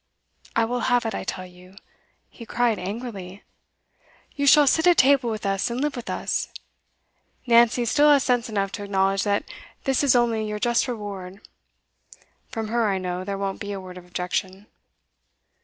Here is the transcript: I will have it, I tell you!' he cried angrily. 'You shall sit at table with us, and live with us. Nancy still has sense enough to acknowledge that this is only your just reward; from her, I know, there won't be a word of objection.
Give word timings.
I 0.55 0.65
will 0.65 0.79
have 0.89 1.05
it, 1.05 1.13
I 1.13 1.23
tell 1.23 1.45
you!' 1.45 1.75
he 2.27 2.43
cried 2.43 2.79
angrily. 2.79 3.43
'You 4.35 4.47
shall 4.47 4.65
sit 4.65 4.87
at 4.87 4.97
table 4.97 5.29
with 5.29 5.45
us, 5.45 5.69
and 5.69 5.79
live 5.79 5.95
with 5.95 6.09
us. 6.09 6.51
Nancy 7.45 7.85
still 7.85 8.09
has 8.11 8.23
sense 8.23 8.49
enough 8.49 8.71
to 8.71 8.83
acknowledge 8.83 9.21
that 9.25 9.43
this 9.83 10.03
is 10.03 10.15
only 10.15 10.43
your 10.43 10.57
just 10.57 10.87
reward; 10.87 11.47
from 12.49 12.69
her, 12.69 12.89
I 12.89 12.97
know, 12.97 13.23
there 13.23 13.37
won't 13.37 13.59
be 13.59 13.73
a 13.73 13.79
word 13.79 13.95
of 13.95 14.05
objection. 14.07 14.65